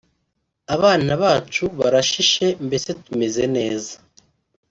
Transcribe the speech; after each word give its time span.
abana 0.75 1.11
bacu 1.23 1.63
barashishe 1.79 2.45
mbese 2.65 2.89
tumeze 3.03 3.43
neza 3.55 3.93